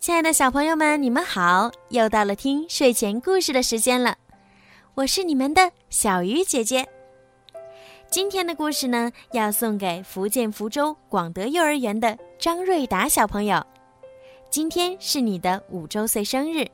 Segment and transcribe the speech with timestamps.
[0.00, 1.70] 亲爱的小朋友们，你们好！
[1.90, 4.16] 又到了听睡前故事的时间了，
[4.94, 6.88] 我是你们的小鱼姐姐。
[8.10, 13.62] 今天的故事呢，要送给福建福州广德幼儿园的张瑞达小朋友。
[14.48, 16.66] 今天是你的五周岁生日，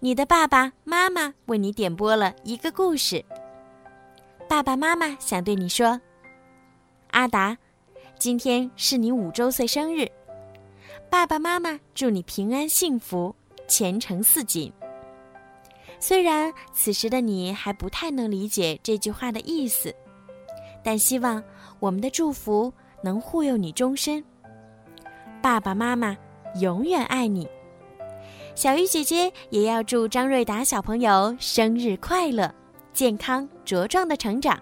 [0.00, 3.22] 你的爸爸妈妈为你点播了一个故事。
[4.48, 6.00] 爸爸妈妈想对你说
[7.12, 7.58] ：“阿达，
[8.18, 10.10] 今天是你五周岁生日。”
[11.10, 13.34] 爸爸妈妈祝你平安幸福，
[13.66, 14.70] 前程似锦。
[15.98, 19.92] 虽然此时的你还不太能理解这句话的意思，
[20.84, 21.42] 但希望
[21.80, 22.72] 我们的祝福
[23.02, 24.22] 能护佑你终身。
[25.40, 26.16] 爸爸妈妈
[26.60, 27.48] 永远爱你。
[28.54, 32.54] 小鱼姐姐也要祝张瑞达小朋友生日快乐，
[32.92, 34.60] 健康茁壮的成长。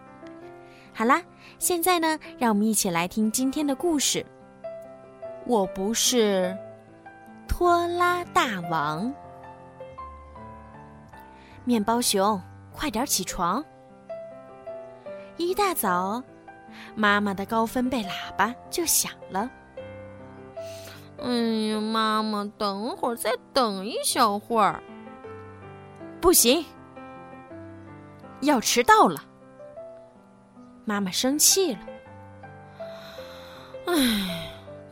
[0.95, 1.21] 好啦，
[1.59, 4.25] 现在呢，让我们一起来听今天的故事。
[5.47, 6.57] 我不是
[7.47, 9.13] 拖拉大王，
[11.65, 12.41] 面包熊，
[12.73, 13.65] 快点起床！
[15.37, 16.21] 一大早，
[16.97, 19.49] 妈妈的高分贝喇叭就响了。
[21.23, 21.31] 哎
[21.71, 24.83] 呀，妈妈，等会儿，再等一小会儿。
[26.21, 26.65] 不行，
[28.41, 29.23] 要迟到了。
[30.85, 31.81] 妈妈生气了。
[33.87, 34.46] 唉。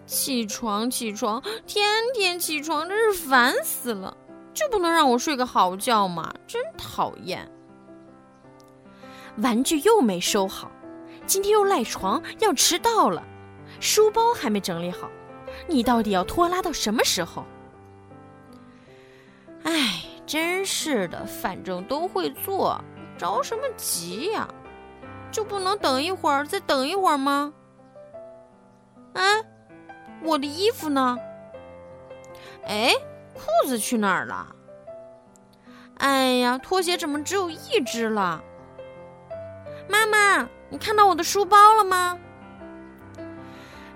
[0.06, 4.16] 起床，起床，天天起床，真是烦死了！
[4.52, 6.32] 就不能让我睡个好觉吗？
[6.46, 7.50] 真讨厌！
[9.38, 10.70] 玩具又没收好，
[11.26, 13.22] 今天又赖床，要迟到了，
[13.80, 15.10] 书包还没整理好，
[15.66, 17.44] 你到底要拖拉到什么时候？
[19.64, 22.80] 哎，真是的，反正都会做，
[23.18, 24.46] 着什么急呀？
[25.32, 27.52] 就不能等一会儿，再等一会儿吗？
[29.14, 29.22] 啊？
[30.24, 31.18] 我的衣服呢？
[32.66, 32.92] 哎，
[33.34, 34.48] 裤子去哪儿了？
[35.98, 38.42] 哎呀，拖鞋怎么只有一只了？
[39.86, 42.18] 妈妈，你看到我的书包了吗？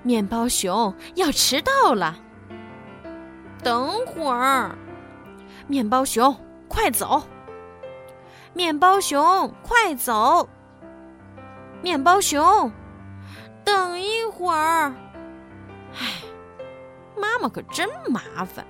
[0.03, 2.17] 面包熊要迟到了。
[3.63, 4.77] 等会儿，
[5.67, 6.37] 面包熊
[6.69, 7.23] 快走！
[8.53, 10.49] 面包熊快走！
[11.83, 12.71] 面包熊，
[13.65, 14.93] 等一会儿。
[15.99, 16.23] 唉，
[17.17, 18.65] 妈妈可真麻烦。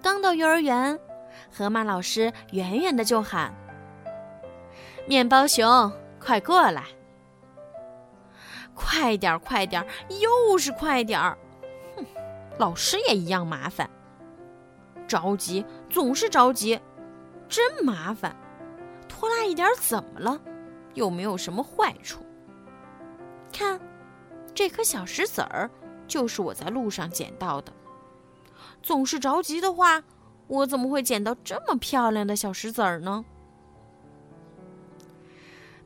[0.00, 0.98] 刚到幼儿园，
[1.52, 3.52] 河马老师远远的就喊
[5.08, 6.84] ：“面包熊，快过来！
[8.72, 9.88] 快点儿，快点儿，
[10.20, 11.36] 又是快点儿！
[11.96, 12.04] 哼，
[12.56, 13.90] 老师也一样麻烦，
[15.08, 16.80] 着急，总是着急，
[17.48, 18.34] 真麻烦。
[19.08, 20.38] 拖拉一点怎么了？
[20.94, 22.24] 又没有什么坏处。
[23.52, 23.80] 看。”
[24.56, 25.70] 这颗小石子儿
[26.08, 27.70] 就是我在路上捡到的。
[28.82, 30.02] 总是着急的话，
[30.46, 33.26] 我怎么会捡到这么漂亮的小石子儿呢？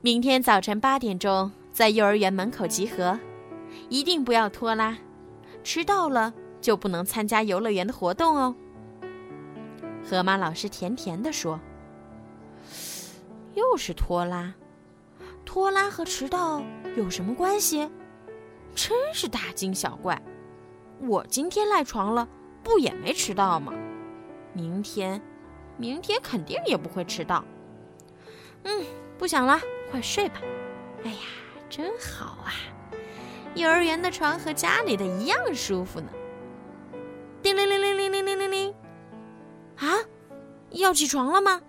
[0.00, 3.18] 明天早晨八点钟在幼儿园门口集合，
[3.88, 4.96] 一定不要拖拉，
[5.64, 8.54] 迟到了就不能参加游乐园的活动哦。
[10.08, 11.58] 河马老师甜甜地说
[13.54, 14.54] ：“又是拖拉，
[15.44, 16.62] 拖拉和迟到
[16.96, 17.90] 有什么关系？”
[18.74, 20.20] 真是大惊小怪！
[21.00, 22.28] 我今天赖床了，
[22.62, 23.72] 不也没迟到吗？
[24.52, 25.20] 明天，
[25.76, 27.44] 明天肯定也不会迟到。
[28.64, 28.84] 嗯，
[29.18, 29.60] 不想了，
[29.90, 30.40] 快睡吧。
[31.04, 31.18] 哎呀，
[31.68, 32.52] 真好啊！
[33.54, 36.08] 幼儿园的床和家里的一样舒服呢。
[37.42, 38.74] 叮铃铃铃铃铃铃铃铃！
[39.78, 39.96] 啊，
[40.70, 41.60] 要起床了吗？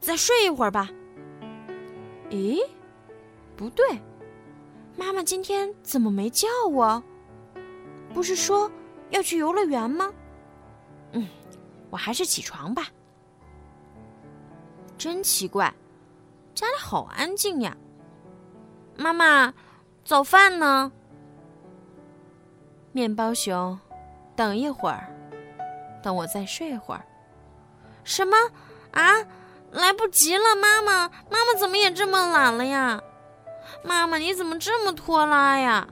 [0.00, 0.90] 再睡一会儿吧。
[2.30, 2.60] 咦，
[3.56, 3.86] 不对。
[4.96, 7.02] 妈妈今天怎么没叫我？
[8.12, 8.70] 不是说
[9.10, 10.12] 要去游乐园吗？
[11.12, 11.26] 嗯，
[11.90, 12.86] 我还是起床吧。
[14.98, 15.72] 真奇怪，
[16.54, 17.76] 家里好安静呀。
[18.96, 19.52] 妈妈，
[20.04, 20.92] 早饭呢？
[22.92, 23.78] 面包熊，
[24.36, 25.10] 等一会儿，
[26.02, 27.04] 等我再睡会儿。
[28.04, 28.36] 什么？
[28.92, 29.26] 啊，
[29.70, 30.54] 来不及了！
[30.54, 33.02] 妈妈，妈妈怎么也这么懒了呀？
[33.82, 35.88] 妈妈，你怎么这么拖拉呀？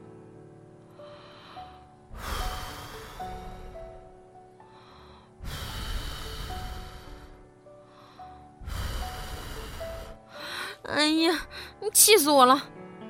[10.85, 11.47] 哎呀，
[11.81, 12.61] 你气死我了！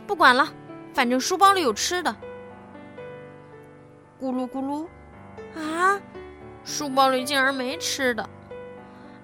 [0.06, 0.46] 不管了，
[0.92, 2.14] 反正书包里有吃的。
[4.20, 4.86] 咕噜咕噜，
[5.58, 5.98] 啊，
[6.62, 8.28] 书包里竟然没吃的！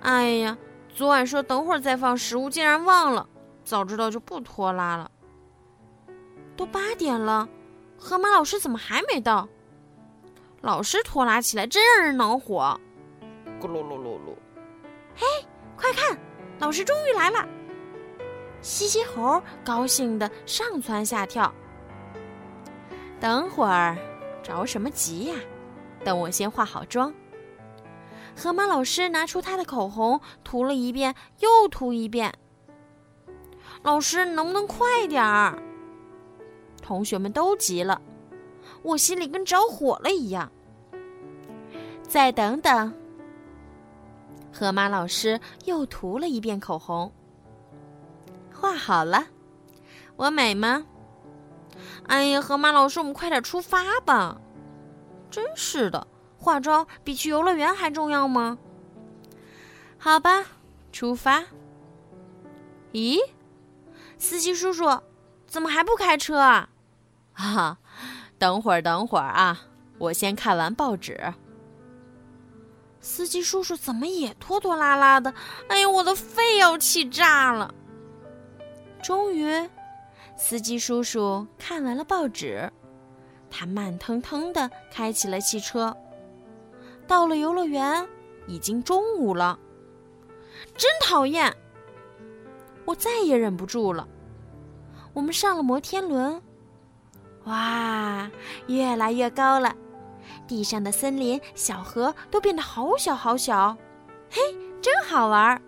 [0.00, 0.56] 哎呀，
[0.88, 3.28] 昨晚说等会儿再放食物，竟然忘了。
[3.62, 5.10] 早知道就不拖拉了。
[6.56, 7.48] 都八点了，
[7.98, 9.48] 河马老师怎么还没到？
[10.62, 12.78] 老师拖拉起来，真让人恼火。
[13.60, 14.34] 咕噜噜噜噜！
[15.14, 15.26] 嘿，
[15.76, 16.18] 快看，
[16.58, 17.46] 老师终于来了！
[18.62, 21.52] 嘻嘻猴高兴的上蹿下跳。
[23.20, 23.96] 等会儿，
[24.42, 25.36] 着什么急呀？
[26.04, 27.12] 等我先化好妆。
[28.36, 32.34] 河马老师拿出他的口红，涂了一遍又涂一遍。
[33.82, 35.62] 老师，能不能快点儿？
[36.86, 38.00] 同学们都急了，
[38.82, 40.48] 我心里跟着火了一样。
[42.06, 42.94] 再等等。
[44.52, 47.12] 河马老师又涂了一遍口红，
[48.54, 49.26] 画好了，
[50.14, 50.86] 我美吗？
[52.06, 54.40] 哎呀，河马老师，我们快点出发吧！
[55.28, 56.06] 真是的，
[56.38, 58.56] 化妆比去游乐园还重要吗？
[59.98, 60.44] 好吧，
[60.92, 61.42] 出发。
[62.92, 63.18] 咦，
[64.18, 65.00] 司机叔叔，
[65.48, 66.68] 怎么还不开车啊？
[67.36, 67.78] 哈，
[68.38, 69.60] 等会儿，等会儿啊，
[69.98, 71.34] 我先看完报纸。
[73.00, 75.32] 司机叔叔怎么也拖拖拉拉的？
[75.68, 77.72] 哎呀，我的肺要气炸了！
[79.02, 79.48] 终于，
[80.36, 82.68] 司机叔叔看完了报纸，
[83.50, 85.96] 他慢腾腾的开起了汽车。
[87.06, 88.04] 到了游乐园，
[88.48, 89.56] 已经中午了。
[90.76, 91.54] 真讨厌！
[92.84, 94.08] 我再也忍不住了。
[95.12, 96.42] 我们上了摩天轮，
[97.46, 98.30] 哇，
[98.68, 99.74] 越来越高了。
[100.46, 103.76] 地上的森林、小河都变得好小好小，
[104.30, 104.40] 嘿，
[104.80, 105.62] 真好玩儿！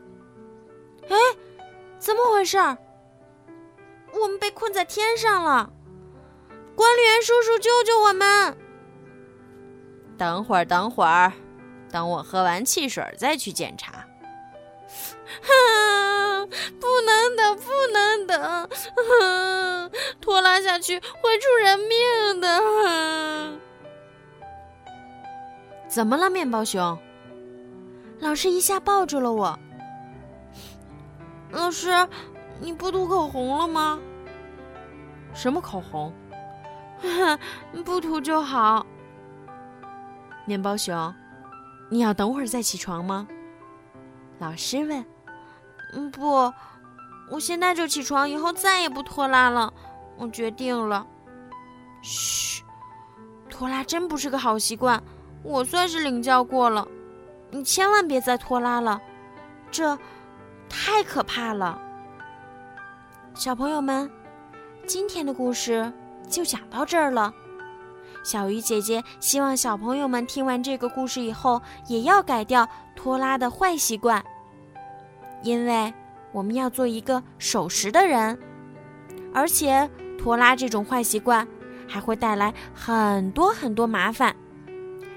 [1.09, 1.17] 哎，
[1.99, 2.59] 怎么回事？
[4.13, 5.71] 我们被困在天上了！
[6.75, 8.57] 管理员叔叔，救救我们！
[10.17, 11.33] 等会儿，等会儿，
[11.91, 14.05] 等我喝完汽水再去检查。
[15.43, 16.49] 哼，
[16.81, 17.63] 不能等，不
[17.93, 18.71] 能等，
[20.21, 23.59] 拖拉下去会出人命的。
[25.89, 26.99] 怎么了，面包熊？
[28.21, 29.59] 老师一下抱住了我。
[31.51, 31.91] 老师，
[32.61, 34.01] 你不涂口红了吗？
[35.35, 36.13] 什么口红？
[37.85, 38.85] 不涂就好。
[40.45, 41.15] 面包熊，
[41.89, 43.29] 你要等会儿再起床吗？
[44.39, 45.05] 老师问。
[45.93, 46.53] 嗯，不，
[47.31, 49.73] 我现在就起床，以后再也不拖拉了。
[50.17, 51.07] 我决定了。
[52.03, 52.63] 嘘，
[53.49, 55.03] 拖拉真不是个好习惯。
[55.43, 56.87] 我算是领教过了，
[57.51, 59.01] 你千万别再拖拉了，
[59.71, 59.97] 这
[60.69, 61.81] 太可怕了。
[63.35, 64.11] 小朋友们，
[64.87, 65.91] 今天的故事
[66.29, 67.33] 就讲到这儿了。
[68.25, 74.23] 小鱼姐姐希望小朋友们听完这个故事以后，也要改掉拖拉的坏习惯，
[75.43, 75.93] 因为
[76.33, 78.39] 我们要做一个守时的人，
[79.33, 79.89] 而且
[80.19, 81.47] 拖拉这种坏习惯
[81.87, 84.35] 还会带来很多很多麻烦。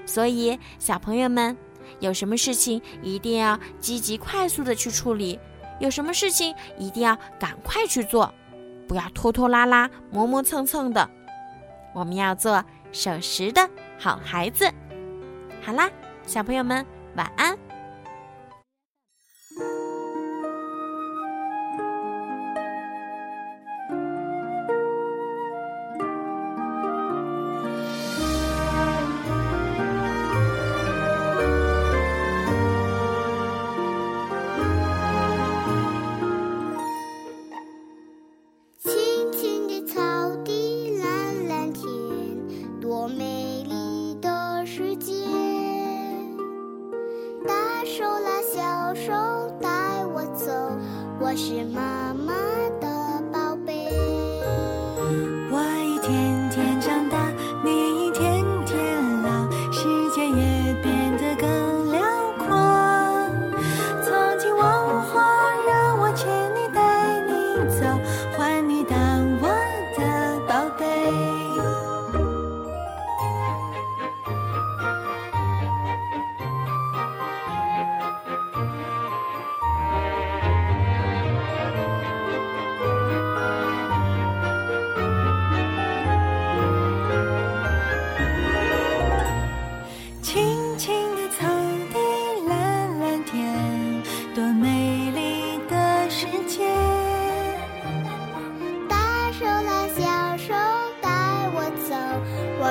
[0.06, 1.56] 所以，小朋友们，
[2.00, 5.38] 有什么事情一定要积极快速的去处理，
[5.78, 8.32] 有什么事情一定要赶快去做，
[8.88, 11.08] 不要拖拖拉拉、磨磨蹭蹭的。
[11.94, 13.68] 我们要做守时的
[13.98, 14.68] 好孩子。
[15.60, 15.90] 好啦，
[16.26, 16.84] 小朋友们，
[17.16, 17.56] 晚安。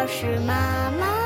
[0.08, 1.21] 是妈妈。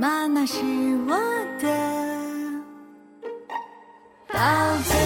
[0.00, 0.60] 妈妈是
[1.08, 1.16] 我
[1.60, 1.66] 的
[4.28, 4.38] 宝
[4.88, 4.97] 贝。